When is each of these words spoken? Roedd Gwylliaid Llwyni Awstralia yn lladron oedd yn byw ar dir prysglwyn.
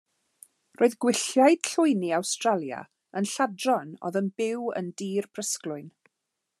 Roedd 0.81 0.95
Gwylliaid 1.05 1.69
Llwyni 1.73 2.09
Awstralia 2.19 2.79
yn 3.21 3.29
lladron 3.35 3.95
oedd 4.09 4.19
yn 4.23 4.33
byw 4.41 4.69
ar 4.81 4.91
dir 5.03 5.33
prysglwyn. 5.39 5.89